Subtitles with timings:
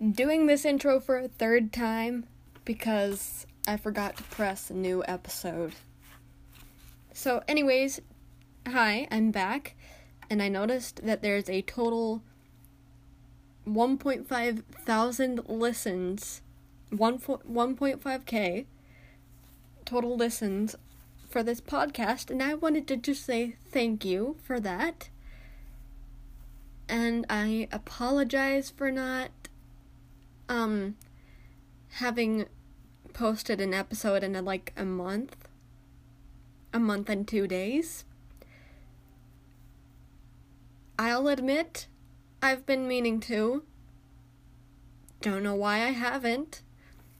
[0.00, 2.26] doing this intro for a third time
[2.64, 5.74] because I forgot to press new episode.
[7.12, 8.00] So, anyways,
[8.66, 9.74] hi, I'm back,
[10.30, 12.22] and I noticed that there's a total
[13.66, 16.42] 1.5 thousand listens,
[16.90, 18.66] 1, 1.5k
[19.84, 20.76] total listens
[21.28, 25.08] for this podcast, and I wanted to just say thank you for that.
[26.88, 29.30] And I apologize for not
[30.48, 30.96] um
[31.92, 32.46] having
[33.12, 35.36] posted an episode in a, like a month
[36.72, 38.04] a month and 2 days
[40.98, 41.86] I'll admit
[42.42, 43.64] I've been meaning to.
[45.20, 46.62] Don't know why I haven't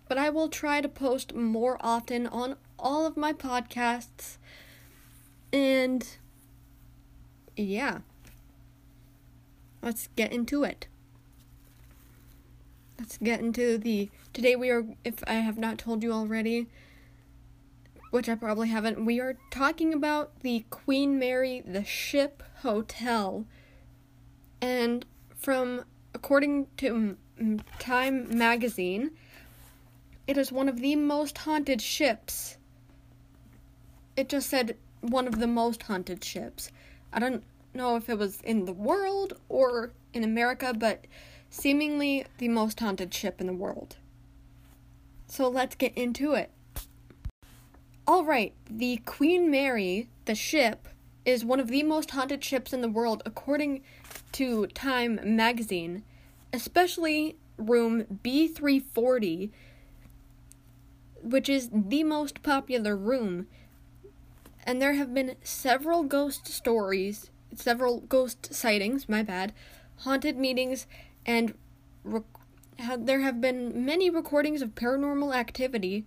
[0.08, 4.38] but I will try to post more often on all of my podcasts.
[5.52, 6.06] And
[7.56, 7.98] yeah.
[9.82, 10.88] Let's get into it
[12.98, 16.66] let's get into the today we are if i have not told you already
[18.10, 23.44] which i probably haven't we are talking about the queen mary the ship hotel.
[24.60, 25.04] And
[25.36, 27.16] from according to
[27.78, 29.12] time magazine
[30.26, 32.58] it is one of the most haunted ships.
[34.14, 36.70] It just said one of the most haunted ships.
[37.12, 37.42] I don't
[37.72, 41.04] know if it was in the world or in america but
[41.50, 43.96] seemingly the most haunted ship in the world.
[45.26, 46.50] So let's get into it.
[48.08, 50.88] Alright, the Queen Mary, the ship,
[51.24, 53.82] is one of the most haunted ships in the world according
[54.32, 56.02] to Time magazine,
[56.52, 59.50] especially room B340,
[61.22, 63.46] which is the most popular room.
[64.64, 69.52] And there have been several ghost stories, several ghost sightings, my bad,
[69.98, 70.86] haunted meetings,
[71.28, 71.52] and
[72.04, 72.24] rec-
[72.98, 76.06] there have been many recordings of paranormal activity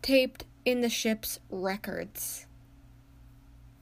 [0.00, 2.46] taped in the ship's records.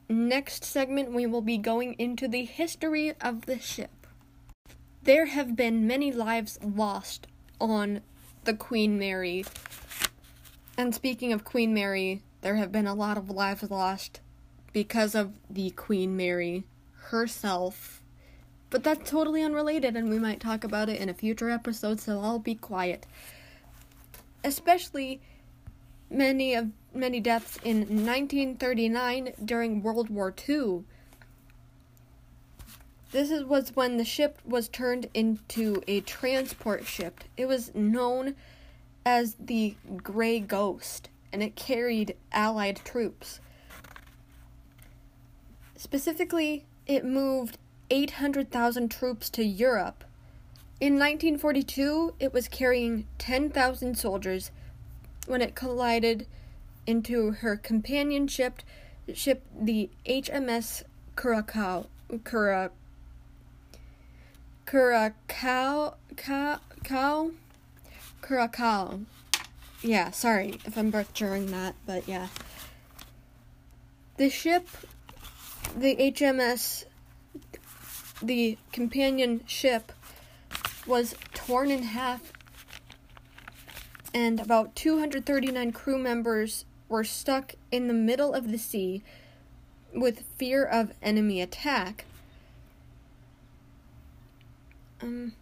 [0.09, 4.07] Next segment, we will be going into the history of the ship.
[5.03, 7.27] There have been many lives lost
[7.61, 8.01] on
[8.45, 9.45] the Queen Mary.
[10.75, 14.21] And speaking of Queen Mary, there have been a lot of lives lost
[14.73, 16.63] because of the Queen Mary
[17.09, 17.96] herself
[18.69, 22.19] but that's totally unrelated, and we might talk about it in a future episode, so
[22.19, 23.05] I'll be quiet.
[24.43, 25.21] Especially
[26.09, 30.83] many of many deaths in 1939 during World War II.
[33.11, 37.23] This is, was when the ship was turned into a transport ship.
[37.37, 38.35] It was known
[39.05, 43.39] as the Grey Ghost, and it carried Allied troops.
[45.77, 47.57] Specifically, it moved
[47.89, 50.03] 800,000 troops to Europe.
[50.79, 54.51] In 1942, it was carrying 10,000 soldiers
[55.25, 56.27] when it collided
[56.85, 58.61] into her companion ship,
[59.13, 60.83] ship the HMS
[61.15, 61.87] Curacao.
[62.23, 62.71] Cura,
[64.65, 65.95] Curacao.
[66.15, 67.31] Curacao.
[68.21, 68.99] Curacao.
[69.81, 72.27] Yeah, sorry if I'm butchering that, but yeah.
[74.17, 74.67] The ship,
[75.77, 76.85] the HMS
[78.21, 79.91] the companion ship
[80.85, 82.31] was torn in half,
[84.13, 89.03] and about 239 crew members were stuck in the middle of the sea
[89.93, 92.05] with fear of enemy attack.
[95.01, 95.33] Um,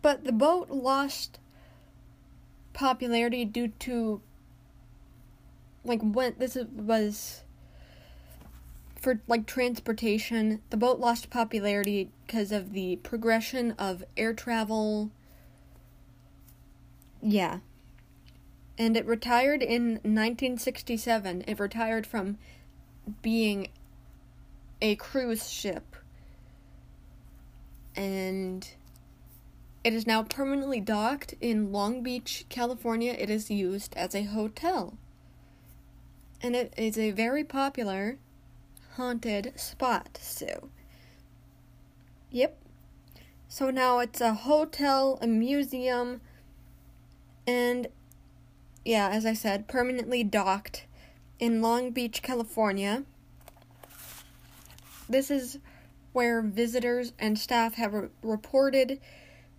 [0.00, 1.38] but the boat lost
[2.72, 4.20] popularity due to
[5.84, 7.42] like when this was
[9.06, 15.12] for like transportation, the boat lost popularity because of the progression of air travel.
[17.22, 17.60] Yeah.
[18.76, 21.44] And it retired in 1967.
[21.46, 22.36] It retired from
[23.22, 23.68] being
[24.82, 25.94] a cruise ship.
[27.94, 28.68] And
[29.84, 33.14] it is now permanently docked in Long Beach, California.
[33.16, 34.98] It is used as a hotel.
[36.42, 38.18] And it is a very popular
[38.96, 40.68] haunted spot, so.
[42.30, 42.56] Yep.
[43.48, 46.20] So now it's a hotel, a museum,
[47.46, 47.88] and
[48.84, 50.86] yeah, as I said, permanently docked
[51.38, 53.04] in Long Beach, California.
[55.08, 55.58] This is
[56.12, 59.00] where visitors and staff have re- reported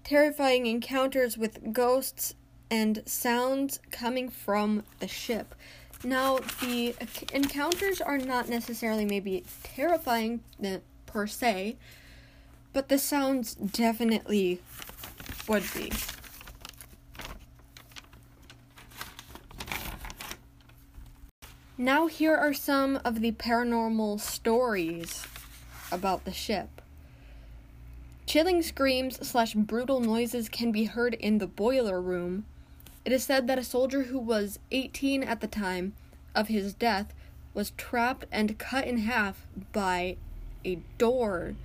[0.04, 2.36] terrifying encounters with ghosts
[2.69, 5.54] and sounds coming from the ship.
[6.03, 6.95] Now, the
[7.33, 11.77] encounters are not necessarily maybe terrifying uh, per se,
[12.71, 14.61] but the sounds definitely
[15.47, 15.91] would be.
[21.79, 25.25] Now, here are some of the paranormal stories
[25.91, 26.81] about the ship.
[28.25, 32.45] Chilling screams slash brutal noises can be heard in the boiler room.
[33.07, 35.94] It is said that a soldier who was 18 at the time
[36.36, 37.13] of his death
[37.54, 40.18] was trapped and cut in half by
[40.65, 41.56] a door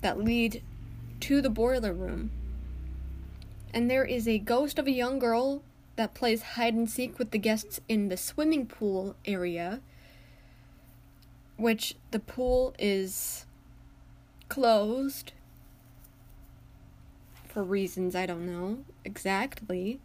[0.00, 0.60] that lead
[1.20, 2.32] to the boiler room.
[3.72, 5.62] And there is a ghost of a young girl
[5.94, 9.80] that plays hide and seek with the guests in the swimming pool area,
[11.56, 13.46] which the pool is
[14.48, 15.34] closed
[17.46, 20.00] for reasons I don't know exactly.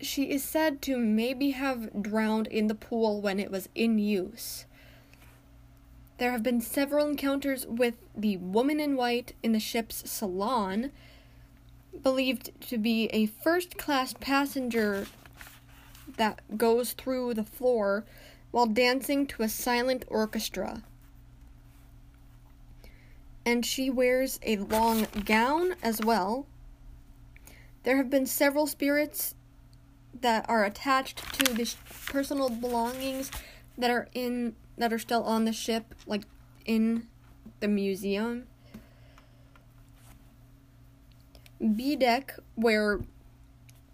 [0.00, 4.64] She is said to maybe have drowned in the pool when it was in use.
[6.18, 10.92] There have been several encounters with the woman in white in the ship's salon
[12.02, 15.06] believed to be a first class passenger
[16.16, 18.04] that goes through the floor
[18.50, 20.82] while dancing to a silent orchestra.
[23.44, 26.46] And she wears a long gown as well.
[27.82, 29.34] There have been several spirits
[30.22, 31.74] that are attached to the
[32.06, 33.30] personal belongings
[33.76, 36.22] that are in that are still on the ship like
[36.64, 37.06] in
[37.60, 38.46] the museum
[41.60, 43.00] B deck, where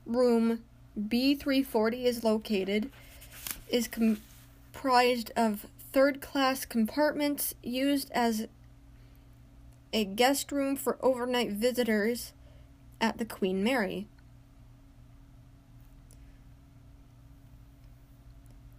[0.04, 0.62] room
[0.98, 2.90] B340 is located,
[3.68, 8.46] is comprised of third class compartments used as
[9.92, 12.32] a guest room for overnight visitors
[13.00, 14.06] at the Queen Mary.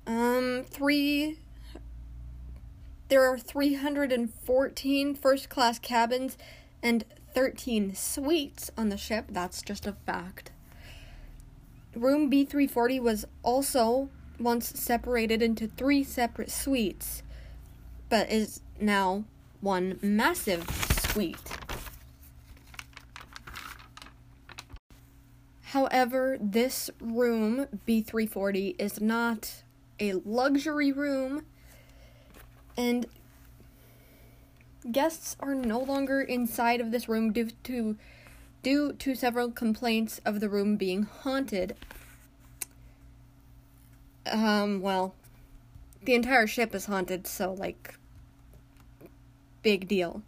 [0.08, 1.40] Um, three.
[3.08, 6.38] There are 314 first class cabins
[6.82, 7.04] and
[7.34, 9.26] 13 suites on the ship.
[9.30, 10.52] That's just a fact.
[11.96, 14.10] Room B340 was also
[14.40, 17.24] once separated into three separate suites,
[18.10, 19.24] but is now
[19.62, 20.70] one massive
[21.12, 21.38] suite.
[25.76, 29.64] However, this room, B340, is not
[30.00, 31.46] a luxury room,
[32.78, 33.06] and
[34.92, 37.98] guests are no longer inside of this room due to
[38.62, 41.76] due to several complaints of the room being haunted.
[44.32, 45.14] Um, well,
[46.04, 47.96] the entire ship is haunted, so like
[49.62, 50.24] big deal.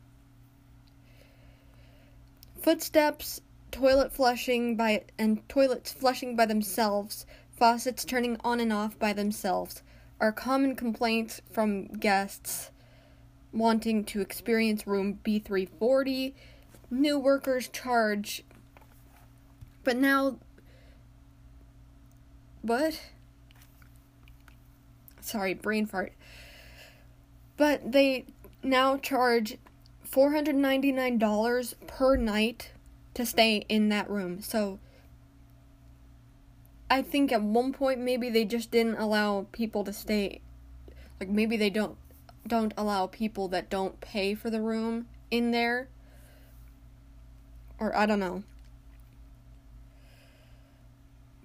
[2.61, 3.41] Footsteps,
[3.71, 7.25] toilet flushing by and toilets flushing by themselves,
[7.57, 9.81] faucets turning on and off by themselves
[10.19, 12.71] are common complaints from guests
[13.51, 16.33] wanting to experience room B340.
[16.89, 18.43] New workers charge.
[19.83, 20.37] But now.
[22.61, 23.01] What?
[25.21, 26.13] Sorry, brain fart.
[27.57, 28.25] But they
[28.63, 29.57] now charge
[30.09, 32.71] $499 per night
[33.13, 34.41] to stay in that room.
[34.41, 34.79] So
[36.89, 40.41] I think at one point maybe they just didn't allow people to stay
[41.19, 41.97] like maybe they don't
[42.45, 45.89] don't allow people that don't pay for the room in there.
[47.79, 48.43] Or I don't know.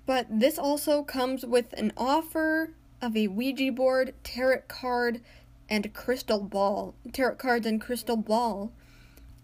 [0.06, 2.70] But this also comes with an offer
[3.00, 5.20] of a Ouija board, tarot card,
[5.68, 6.94] and crystal ball.
[7.12, 8.72] Tarot cards and crystal ball.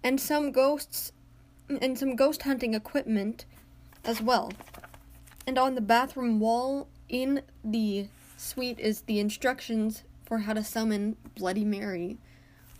[0.05, 1.13] And some ghosts
[1.69, 3.45] and some ghost hunting equipment
[4.05, 4.53] as well.
[5.49, 11.17] And on the bathroom wall in the suite is the instructions for how to summon
[11.35, 12.19] Bloody Mary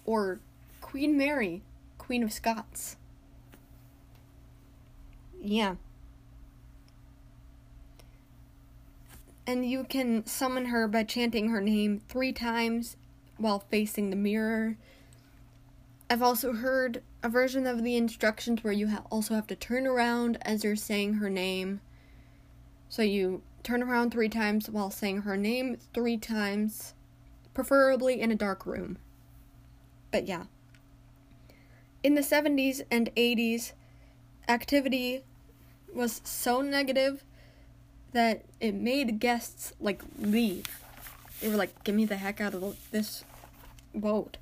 [0.05, 0.41] or
[0.83, 1.63] Queen Mary,
[1.97, 2.99] Queen of Scots.
[5.41, 5.77] Yeah.
[9.47, 12.99] And you can summon her by chanting her name three times
[13.39, 14.77] while facing the mirror.
[16.11, 19.87] I've also heard a version of the instructions where you ha- also have to turn
[19.87, 21.81] around as you're saying her name.
[22.89, 26.95] So you turn around three times while saying her name three times
[27.53, 28.99] preferably in a dark room.
[30.11, 30.45] But yeah.
[32.03, 33.73] In the 70s and 80s,
[34.49, 35.23] activity
[35.93, 37.25] was so negative
[38.13, 40.81] that it made guests like leave.
[41.41, 43.25] They were like, "Get me the heck out of this
[43.95, 44.39] boat."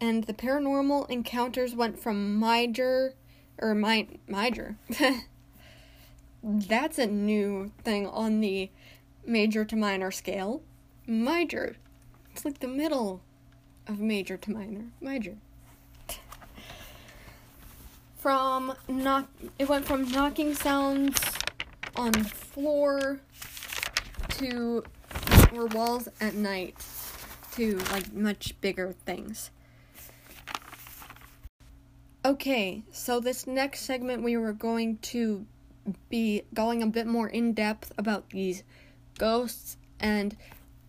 [0.00, 3.14] And the paranormal encounters went from major
[3.58, 4.76] or my major.
[6.48, 8.70] That's a new thing on the
[9.26, 10.62] major to minor scale.
[11.04, 11.74] Major.
[12.30, 13.20] It's like the middle
[13.88, 14.84] of major to minor.
[15.00, 15.38] Major.
[18.16, 21.20] From knock, it went from knocking sounds
[21.96, 23.18] on floor
[24.38, 24.84] to
[25.52, 26.76] or walls at night
[27.54, 29.50] to like much bigger things.
[32.24, 35.44] Okay, so this next segment we were going to
[36.08, 38.62] be going a bit more in depth about these
[39.18, 40.36] ghosts and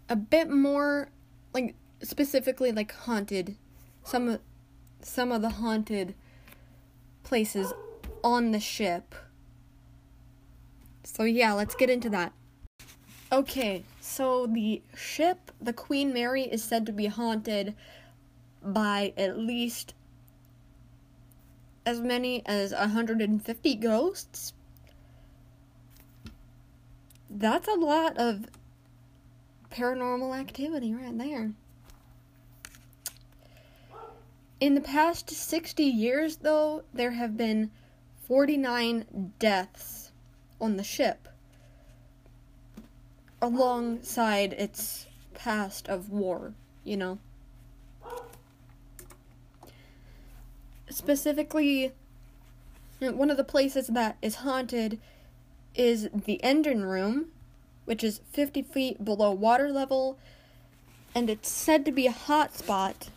[0.10, 1.10] a bit more
[1.54, 3.56] like specifically like haunted
[4.04, 4.40] some
[5.02, 6.16] some of the haunted
[7.24, 7.74] places
[8.24, 9.16] on the ship.
[11.04, 12.34] So yeah, let's get into that.
[13.32, 17.76] Okay, so the ship, the Queen Mary, is said to be haunted
[18.64, 19.94] by at least
[21.86, 24.54] as many as 150 ghosts.
[27.40, 28.48] That's a lot of
[29.70, 31.52] paranormal activity right there.
[34.60, 37.70] In the past 60 years, though, there have been
[38.28, 40.12] 49 deaths
[40.60, 41.28] on the ship
[43.40, 47.20] alongside its past of war, you know.
[50.90, 51.92] Specifically,
[53.00, 55.00] one of the places that is haunted
[55.78, 57.28] is the engine room,
[57.86, 60.18] which is 50 feet below water level,
[61.16, 63.10] and it's said to be a hot spot.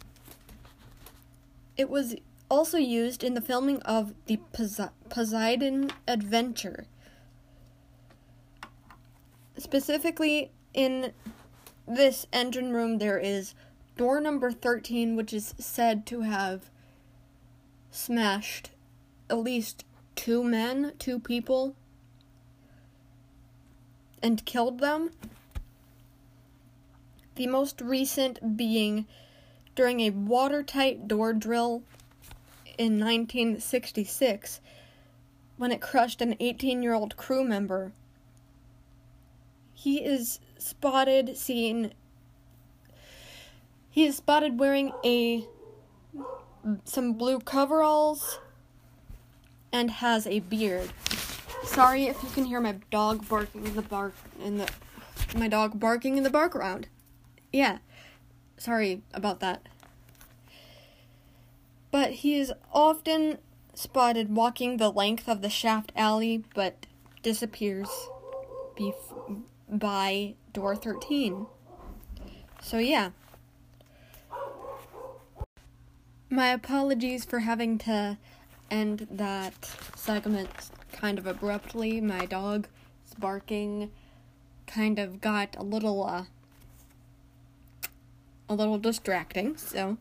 [1.77, 2.15] It was
[2.49, 4.39] also used in the filming of the
[5.09, 6.87] Poseidon Adventure
[9.61, 11.13] Specifically, in
[11.87, 13.55] this engine room, there is
[13.95, 16.71] door number 13, which is said to have
[17.91, 18.71] smashed
[19.29, 19.85] at least
[20.17, 21.77] two men, two people,
[24.23, 25.11] and killed them.
[27.37, 29.07] The most recent being
[29.75, 31.83] during a watertight door drill
[32.77, 34.61] in 1966
[35.57, 37.93] when it crushed an 18 year old crew member
[39.75, 41.93] he is spotted seen
[43.91, 45.47] he is spotted wearing a
[46.85, 48.39] some blue coveralls
[49.73, 50.91] and has a beard.
[51.65, 54.69] Sorry if you can hear my dog barking in the bark in the
[55.37, 56.89] my dog barking in the background.
[57.53, 57.79] Yeah.
[58.57, 59.67] Sorry about that.
[61.91, 63.39] But he is often
[63.75, 66.87] spotted walking the length of the shaft alley but
[67.23, 67.89] disappears
[68.79, 71.47] bef- by door 13.
[72.61, 73.11] So, yeah.
[76.29, 78.19] My apologies for having to
[78.71, 79.65] end that
[79.97, 82.01] segment kind of abruptly.
[82.01, 82.69] My dog's
[83.19, 83.91] barking
[84.67, 86.25] kind of got a little, uh,
[88.49, 89.99] a little distracting, so.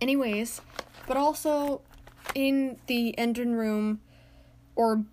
[0.00, 0.60] Anyways,
[1.06, 1.80] but also
[2.34, 4.00] in the engine room
[4.76, 5.04] or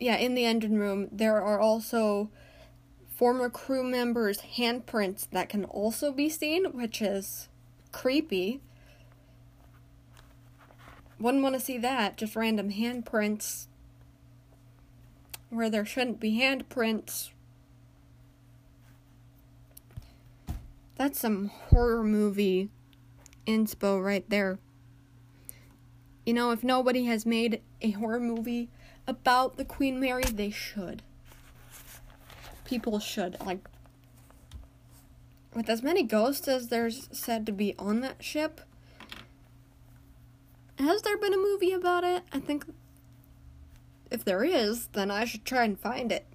[0.00, 2.30] yeah, in the engine room, there are also
[3.14, 7.48] former crew members' handprints that can also be seen, which is
[7.90, 8.60] creepy.
[11.20, 13.66] Wouldn't want to see that, just random handprints
[15.50, 17.30] where there shouldn't be handprints.
[20.96, 22.70] That's some horror movie
[23.46, 24.58] inspo right there.
[26.26, 28.68] You know, if nobody has made a horror movie
[29.06, 31.02] about the Queen Mary, they should.
[32.64, 33.38] People should.
[33.40, 33.66] Like,
[35.54, 38.60] with as many ghosts as there's said to be on that ship,
[40.78, 42.22] has there been a movie about it?
[42.32, 42.64] I think
[44.10, 46.26] if there is, then I should try and find it.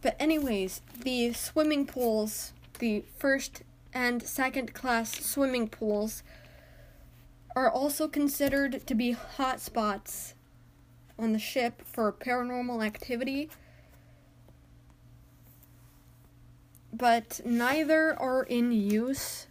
[0.00, 6.22] But, anyways, the swimming pools, the first and second class swimming pools,
[7.56, 10.34] are also considered to be hot spots
[11.18, 13.48] on the ship for paranormal activity.
[16.92, 19.46] But neither are in use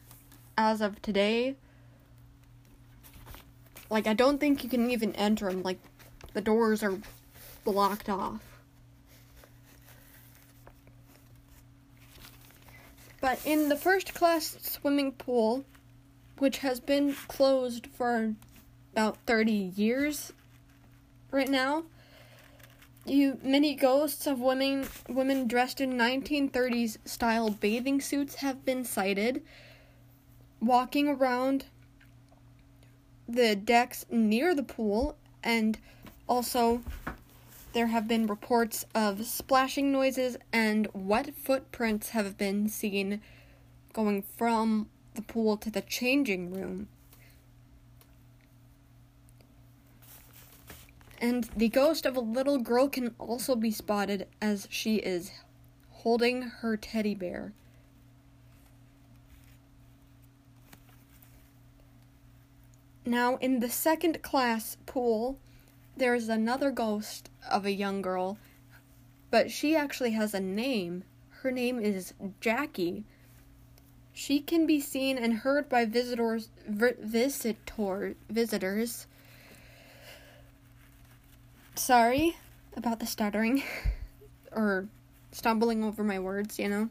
[0.58, 1.56] as of today.
[3.90, 5.64] Like, I don't think you can even enter them.
[5.64, 5.80] Like,
[6.34, 6.98] the doors are
[7.64, 8.42] blocked off.
[13.22, 15.64] But in the first class swimming pool,
[16.40, 18.36] which has been closed for
[18.94, 20.34] about 30 years
[21.32, 21.84] right now.
[23.06, 29.44] You many ghosts of women women dressed in 1930s style bathing suits have been sighted
[30.62, 31.66] walking around
[33.34, 35.80] the decks near the pool and
[36.28, 36.82] also
[37.74, 43.20] there have been reports of splashing noises and wet footprints have been seen
[43.92, 46.88] going from the pool to the changing room.
[51.20, 55.32] And the ghost of a little girl can also be spotted as she is
[55.90, 57.54] holding her teddy bear.
[63.06, 65.38] Now, in the second class pool,
[65.98, 68.38] there's another ghost of a young girl,
[69.30, 71.04] but she actually has a name.
[71.42, 73.04] Her name is Jackie.
[74.14, 79.08] She can be seen and heard by visitors visitor visitors.
[81.76, 82.38] Sorry
[82.78, 83.64] about the stuttering
[84.52, 84.88] or
[85.32, 86.90] stumbling over my words, you know.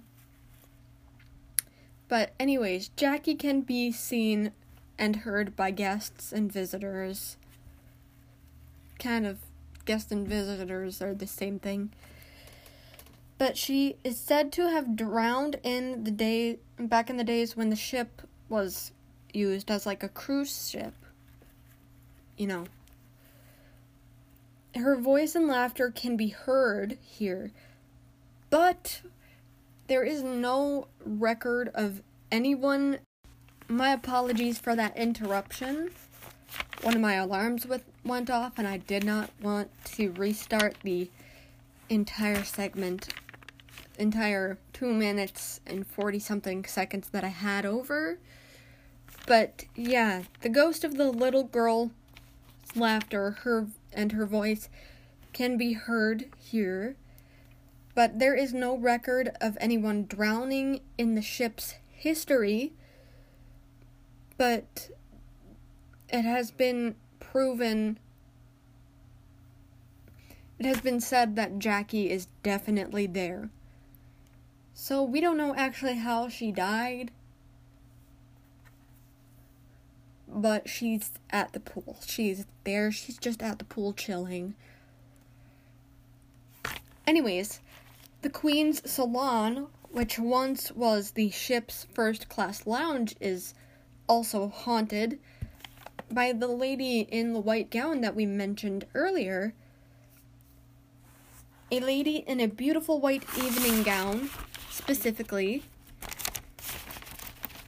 [2.09, 4.53] But anyways, Jackie can be seen
[4.99, 7.37] and heard by guests and visitors.
[8.99, 9.39] Kind of
[9.85, 11.91] guests and visitors are the same thing.
[13.39, 17.71] But she is said to have drowned in the day back in the days when
[17.71, 18.93] the ship was
[19.33, 20.95] used as like a cruise ship.
[22.37, 22.65] You know.
[24.75, 27.51] Her voice and laughter can be heard here,
[28.49, 29.03] but
[29.87, 32.99] there is no record of anyone
[33.73, 35.91] my apologies for that interruption.
[36.83, 41.09] One of my alarms with, went off, and I did not want to restart the
[41.89, 43.09] entire segment,
[43.99, 48.19] entire two minutes and 40 something seconds that I had over.
[49.27, 51.91] But yeah, the ghost of the little girl's
[52.75, 54.69] laughter, her and her voice
[55.33, 56.97] can be heard here,
[57.95, 62.73] but there is no record of anyone drowning in the ship's history
[64.37, 64.91] but
[66.09, 67.99] it has been proven
[70.59, 73.51] it has been said that Jackie is definitely there.
[74.75, 77.11] So we don't know actually how she died.
[80.29, 81.99] But she's at the pool.
[82.07, 82.93] She's there.
[82.93, 84.55] She's just at the pool chilling.
[87.09, 87.59] Anyways,
[88.23, 93.53] the Queen's Salon, which once was the ship's first class lounge, is
[94.13, 95.19] also haunted
[96.11, 99.55] by the lady in the white gown that we mentioned earlier.
[101.71, 104.29] A lady in a beautiful white evening gown,
[104.69, 105.63] specifically.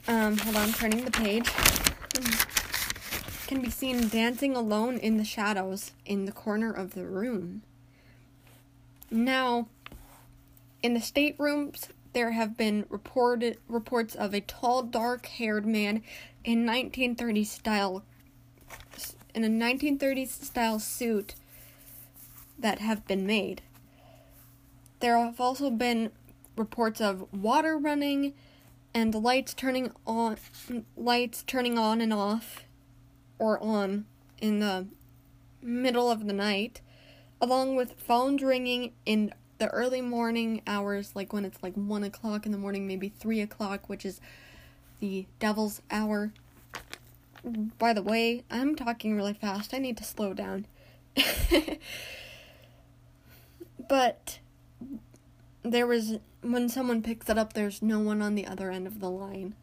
[0.06, 1.50] Um, hold on, turning the page.
[3.46, 7.62] Can be seen dancing alone in the shadows in the corner of the room.
[9.10, 9.68] Now,
[10.82, 16.02] in the staterooms, there have been reported reports of a tall, dark-haired man
[16.44, 18.02] in 1930s style
[19.34, 21.34] in a 1930s style suit
[22.58, 23.62] that have been made.
[25.00, 26.12] There have also been
[26.56, 28.32] reports of water running
[28.94, 30.36] and lights turning on
[30.96, 32.62] lights turning on and off
[33.40, 34.06] or on
[34.40, 34.86] in the
[35.60, 36.80] middle of the night
[37.40, 42.44] along with phones ringing in the early morning hours, like when it's like 1 o'clock
[42.44, 44.20] in the morning, maybe 3 o'clock, which is
[45.00, 46.34] the devil's hour.
[47.78, 49.72] By the way, I'm talking really fast.
[49.72, 50.66] I need to slow down.
[53.88, 54.38] but
[55.62, 59.00] there was, when someone picks it up, there's no one on the other end of
[59.00, 59.54] the line.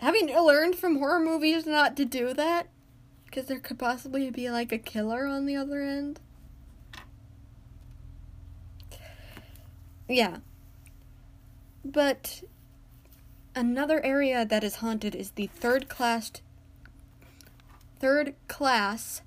[0.00, 2.66] Having learned from horror movies not to do that,
[3.24, 6.20] because there could possibly be like a killer on the other end.
[10.08, 10.38] Yeah.
[11.84, 12.42] But
[13.54, 16.32] another area that is haunted is the third class
[17.98, 19.22] third class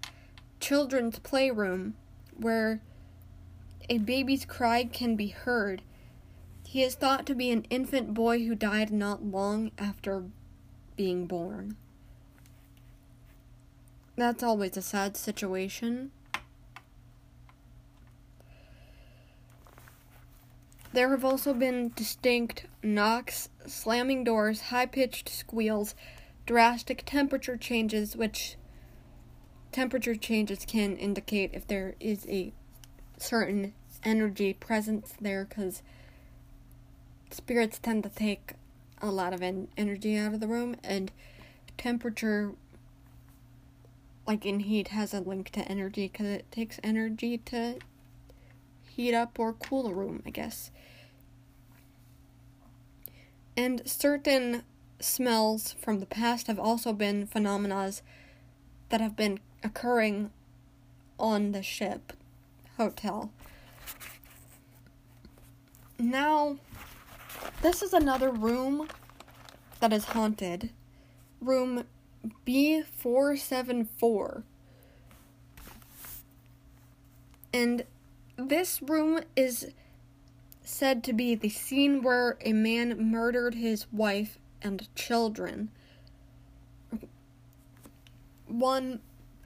[0.59, 1.95] children's playroom
[2.37, 2.81] where
[3.89, 5.81] a baby's cry can be heard.
[6.67, 10.23] He is thought to be an infant boy who died not long after
[10.97, 11.77] being born.
[14.17, 16.11] That's always a sad situation.
[20.95, 25.93] There have also been distinct knocks, slamming doors, high pitched squeals,
[26.45, 28.55] drastic temperature changes, which
[29.73, 32.53] temperature changes can indicate if there is a
[33.17, 33.73] certain
[34.05, 35.83] energy presence there because
[37.29, 38.53] spirits tend to take
[39.01, 41.11] a lot of en- energy out of the room and
[41.77, 42.53] temperature
[44.25, 47.79] like in heat has a link to energy because it takes energy to
[48.95, 50.71] heat up or cool a room, I guess.
[53.57, 54.63] And certain
[54.99, 57.91] smells from the past have also been phenomena
[58.89, 60.31] that have been occurring
[61.19, 62.13] on the ship
[62.77, 63.31] hotel.
[65.99, 66.57] Now,
[67.61, 68.87] this is another room
[69.81, 70.71] that is haunted.
[71.41, 71.83] Room
[72.45, 74.43] B474.
[77.53, 77.83] And
[78.37, 79.71] this room is
[80.63, 85.69] said to be the scene where a man murdered his wife and children.
[88.47, 88.99] One,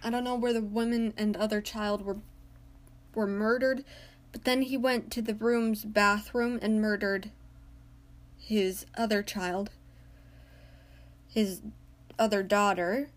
[0.04, 2.17] I don't know where the woman and other child were
[3.15, 3.84] were murdered,
[4.32, 7.32] but then he went to the room's bathroom and murdered
[8.38, 9.71] his other child,
[11.28, 11.62] his
[12.17, 13.10] other daughter,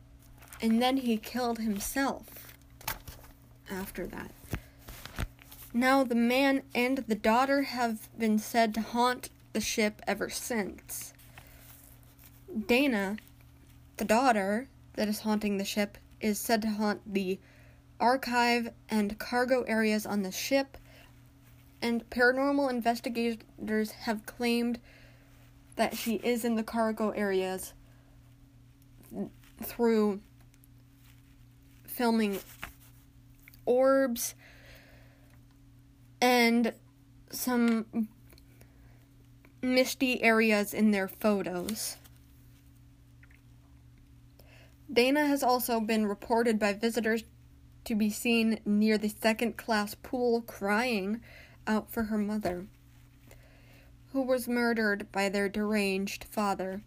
[0.61, 2.54] and then he killed himself
[3.70, 4.30] after that.
[5.74, 11.14] Now, the man and the daughter have been said to haunt the ship ever since.
[12.66, 13.16] Dana,
[13.96, 17.38] the daughter that is haunting the ship, is said to haunt the
[17.98, 20.76] archive and cargo areas on the ship,
[21.80, 24.78] and paranormal investigators have claimed
[25.76, 27.72] that she is in the cargo areas
[29.62, 30.20] through
[31.87, 32.38] filming
[33.64, 34.35] orbs
[36.22, 36.72] and
[37.30, 38.08] some
[39.61, 41.96] misty areas in their photos.
[44.90, 47.24] Dana has also been reported by visitors
[47.85, 51.20] to be seen near the second class pool crying
[51.66, 52.66] out for her mother,
[54.12, 56.82] who was murdered by their deranged father.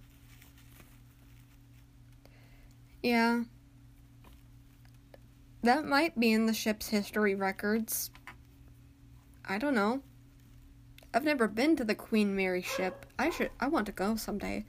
[3.03, 3.43] Yeah.
[5.61, 8.11] That might be in the ship's history records.
[9.47, 10.01] I don't know.
[11.13, 13.05] I've never been to the Queen Mary ship.
[13.17, 14.65] I should I want to go someday.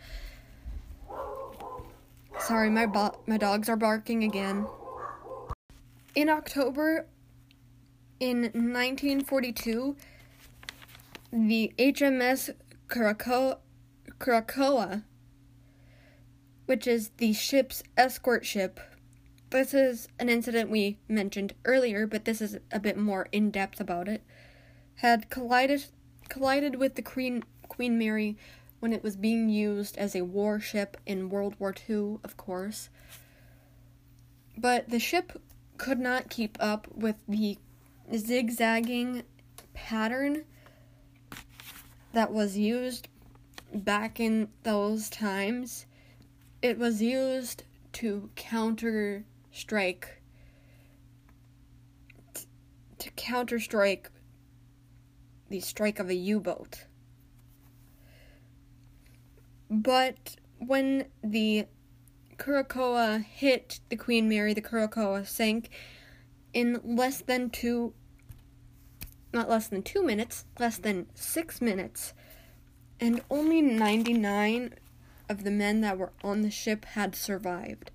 [2.38, 4.66] Sorry, my bo- my dogs are barking again.
[6.14, 7.06] In October
[8.20, 9.96] in 1942,
[11.32, 12.50] the HMS
[12.88, 13.58] Curacoa,
[16.66, 18.78] which is the ship's escort ship,
[19.50, 23.80] this is an incident we mentioned earlier, but this is a bit more in depth
[23.80, 24.22] about it
[24.96, 25.86] had collided
[26.28, 28.36] collided with the Queen Queen Mary
[28.80, 32.88] when it was being used as a warship in World War II, of course.
[34.56, 35.40] But the ship
[35.76, 37.58] could not keep up with the
[38.14, 39.22] zigzagging
[39.74, 40.44] pattern
[42.12, 43.08] that was used
[43.74, 45.86] back in those times.
[46.62, 50.22] It was used to counter strike
[52.98, 54.10] to counter strike
[55.48, 56.84] the strike of a U boat.
[59.70, 61.66] But when the
[62.38, 65.70] Curacoa hit the Queen Mary, the Curacoa sank
[66.52, 67.94] in less than two,
[69.32, 72.14] not less than two minutes, less than six minutes,
[73.00, 74.74] and only 99
[75.28, 77.90] of the men that were on the ship had survived.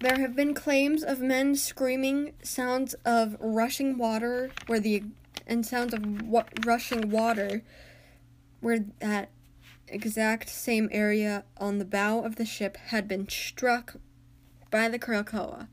[0.00, 5.04] There have been claims of men screaming, sounds of rushing water, where the
[5.46, 7.62] and sounds of wa- rushing water,
[8.60, 9.30] where that
[9.88, 13.96] exact same area on the bow of the ship had been struck
[14.70, 15.68] by the Krakatoa.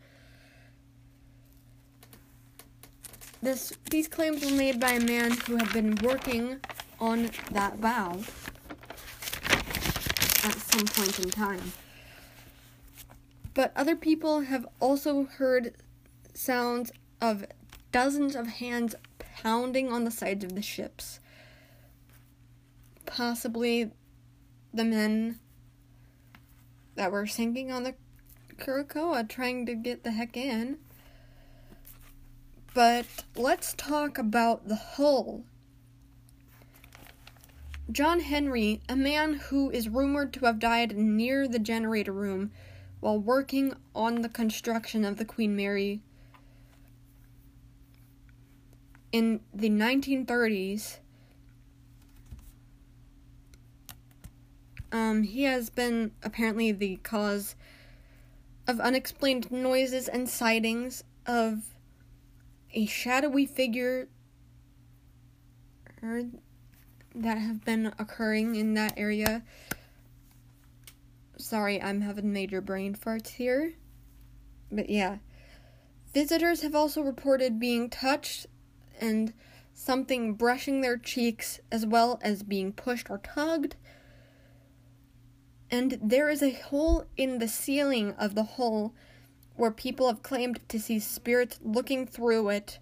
[3.42, 6.62] This these claims were made by a man who had been working
[6.98, 8.22] on that bow
[10.46, 11.74] at some point in time.
[13.54, 15.76] But other people have also heard
[16.34, 17.46] sounds of
[17.92, 21.20] dozens of hands pounding on the sides of the ships.
[23.06, 23.92] Possibly
[24.74, 25.40] the men
[26.96, 27.96] that were sinking on the
[28.58, 30.78] Curacoa trying to get the heck in.
[32.74, 35.44] But let's talk about the hull.
[37.92, 42.52] John Henry, a man who is rumored to have died near the generator room,
[43.04, 46.00] while working on the construction of the Queen Mary
[49.12, 51.00] in the 1930s.
[54.94, 57.56] Um, he has been apparently the cause
[58.68, 61.76] of unexplained noises and sightings of
[62.74, 64.08] a shadowy figure
[66.02, 69.44] that have been occurring in that area
[71.44, 73.74] Sorry, I'm having major brain farts here.
[74.72, 75.18] But yeah.
[76.14, 78.48] Visitors have also reported being touched
[79.02, 79.34] and
[79.74, 83.76] something brushing their cheeks, as well as being pushed or tugged.
[85.70, 88.94] And there is a hole in the ceiling of the hole
[89.58, 92.80] where people have claimed to see spirits looking through it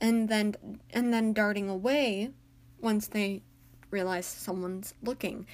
[0.00, 0.54] and then
[0.90, 2.30] and then darting away
[2.80, 3.42] once they
[3.90, 5.46] realize someone's looking.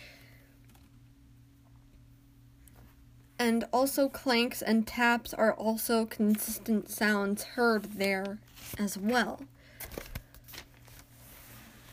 [3.41, 8.37] And also clanks and taps are also consistent sounds heard there
[8.79, 9.41] as well.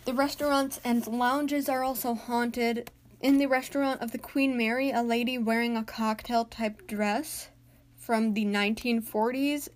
[0.03, 2.91] The restaurants and lounges are also haunted.
[3.21, 7.47] In the restaurant of the Queen Mary, a lady wearing a cocktail type dress
[7.95, 9.69] from the 1940s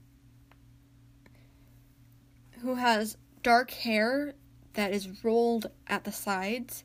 [2.59, 4.33] who has dark hair
[4.73, 6.83] that is rolled at the sides.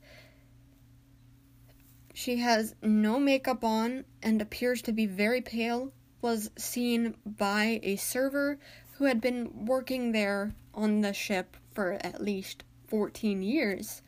[2.19, 5.93] She has no makeup on and appears to be very pale.
[6.23, 8.59] Was seen by a server
[8.93, 14.01] who had been working there on the ship for at least 14 years.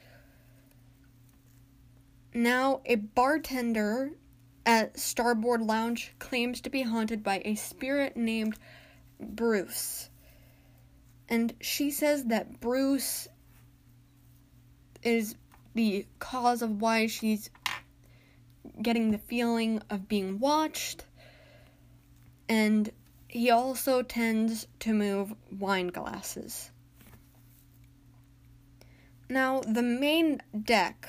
[2.33, 4.13] Now, a bartender
[4.65, 8.57] at Starboard Lounge claims to be haunted by a spirit named
[9.21, 10.09] Bruce.
[11.29, 13.29] And she says that Bruce
[15.03, 15.37] is
[15.75, 17.51] the cause of why she's
[18.83, 21.05] getting the feeling of being watched.
[22.49, 22.91] And
[23.29, 26.71] he also tends to move wine glasses.
[29.29, 31.09] Now, the main deck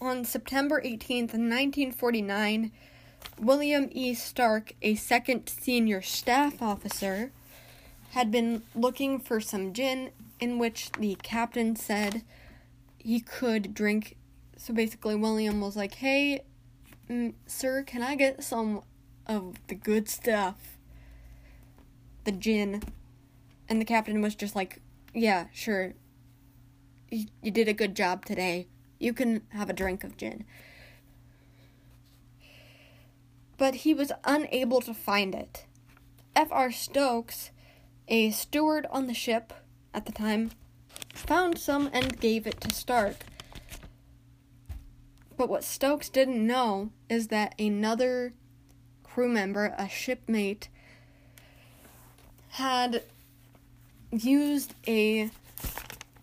[0.00, 2.72] on September 18th, 1949,
[3.38, 4.14] William E.
[4.14, 7.30] Stark, a second senior staff officer,
[8.10, 12.22] had been looking for some gin in which the captain said
[12.98, 14.16] he could drink.
[14.62, 16.44] So basically, William was like, Hey,
[17.10, 18.82] mm, sir, can I get some
[19.26, 20.78] of the good stuff?
[22.22, 22.80] The gin.
[23.68, 24.78] And the captain was just like,
[25.12, 25.94] Yeah, sure,
[27.10, 28.68] You, you did a good job today.
[29.00, 30.44] You can have a drink of gin.
[33.58, 35.66] But he was unable to find it.
[36.36, 36.70] F.R.
[36.70, 37.50] Stokes,
[38.06, 39.52] a steward on the ship
[39.92, 40.52] at the time,
[41.12, 43.16] found some and gave it to Stark.
[45.42, 48.32] But what Stokes didn't know is that another
[49.02, 50.68] crew member, a shipmate,
[52.50, 53.02] had
[54.12, 55.32] used a,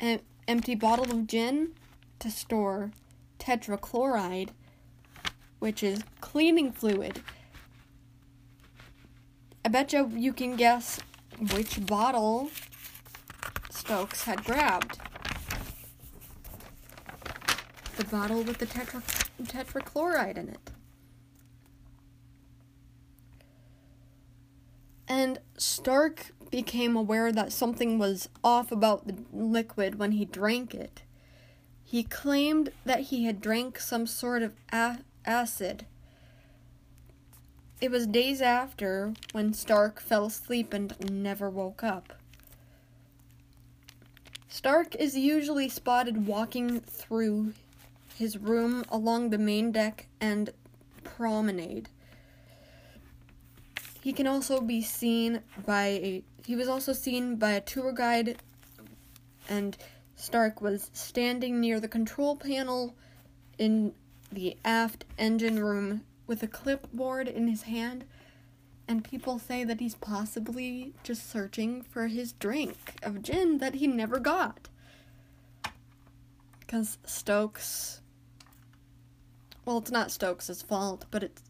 [0.01, 1.73] a empty bottle of gin
[2.19, 2.91] to store
[3.39, 4.51] tetrachloride,
[5.59, 7.21] which is cleaning fluid.
[9.65, 11.01] I bet you you can guess
[11.51, 12.51] which bottle
[13.69, 14.97] Stokes had grabbed.
[17.99, 19.03] The bottle with the tetra-
[19.43, 20.71] tetrachloride in it.
[25.05, 31.01] And Stark became aware that something was off about the liquid when he drank it.
[31.83, 35.85] He claimed that he had drank some sort of acid.
[37.81, 42.13] It was days after when Stark fell asleep and never woke up.
[44.47, 47.53] Stark is usually spotted walking through
[48.19, 50.49] his room along the main deck and
[51.05, 51.87] promenade.
[54.01, 58.41] He can also be seen by a he was also seen by a tour guide
[59.47, 59.77] and
[60.17, 62.93] Stark was standing near the control panel
[63.57, 63.93] in
[64.33, 68.03] the aft engine room with a clipboard in his hand
[68.85, 73.87] and people say that he's possibly just searching for his drink of gin that he
[73.87, 74.67] never got.
[76.59, 78.01] Because Stokes.
[79.69, 81.43] Well, it's not Stokes' fault, but it's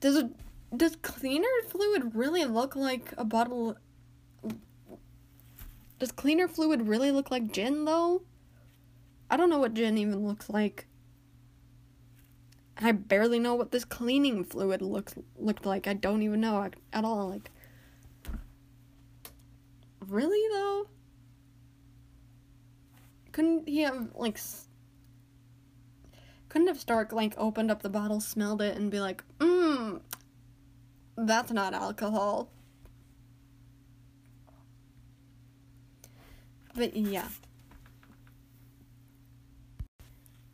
[0.00, 0.30] Does it
[0.74, 3.76] does cleaner fluid really look like a bottle
[5.98, 8.22] Does cleaner fluid really look like gin though?
[9.28, 10.86] I don't know what gin even looks like.
[12.78, 15.86] I barely know what this cleaning fluid looks looked like.
[15.86, 17.50] I don't even know at all like
[20.00, 20.88] Really though?
[23.32, 24.38] Couldn't he have like
[26.48, 30.00] couldn't have Stark like opened up the bottle, smelled it, and be like, mmm,
[31.16, 32.50] that's not alcohol.
[36.74, 37.28] But yeah.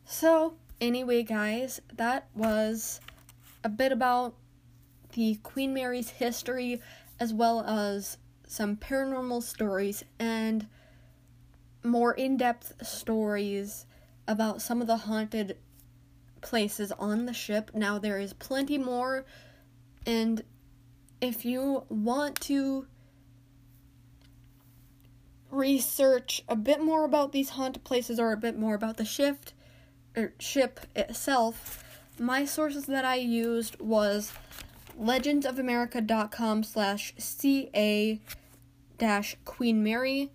[0.05, 3.01] So, anyway, guys, that was
[3.63, 4.35] a bit about
[5.13, 6.81] the Queen Mary's history
[7.19, 10.67] as well as some paranormal stories and
[11.83, 13.85] more in depth stories
[14.27, 15.57] about some of the haunted
[16.43, 17.71] places on the ship.
[17.73, 19.25] Now, there is plenty more,
[20.05, 20.43] and
[21.21, 22.85] if you want to
[25.49, 29.53] research a bit more about these haunted places or a bit more about the shift
[30.15, 31.83] or ship itself,
[32.19, 34.31] my sources that I used was
[34.99, 38.21] legendsofamerica.com slash ca
[38.97, 40.31] dash Queen Mary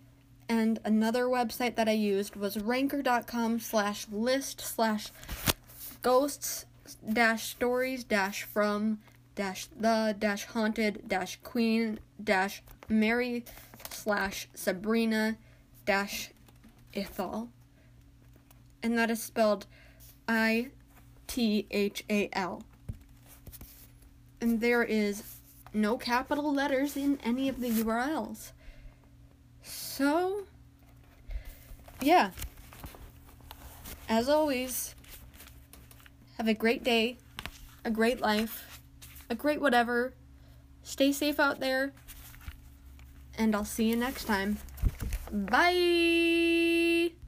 [0.48, 5.10] and another website that I used was ranker.com slash list slash
[6.02, 6.66] ghosts
[7.12, 8.98] dash stories dash from
[9.34, 13.44] dash the dash haunted dash queen dash Mary
[13.90, 15.36] slash Sabrina
[15.84, 16.30] dash
[16.94, 17.48] Ithal.
[18.82, 19.66] And that is spelled
[20.26, 20.70] I
[21.26, 22.62] T H A L.
[24.40, 25.22] And there is
[25.74, 28.52] no capital letters in any of the URLs.
[29.62, 30.44] So,
[32.00, 32.30] yeah.
[34.08, 34.94] As always,
[36.38, 37.18] have a great day,
[37.84, 38.80] a great life,
[39.28, 40.14] a great whatever.
[40.82, 41.92] Stay safe out there,
[43.36, 44.58] and I'll see you next time.
[45.30, 47.10] Bye!